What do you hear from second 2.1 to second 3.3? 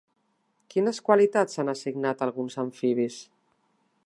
a alguns amfibis?